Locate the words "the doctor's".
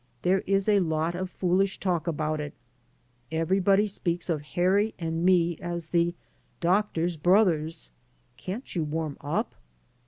5.89-7.17